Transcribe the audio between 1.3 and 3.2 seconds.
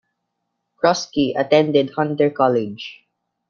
attended Hunter College.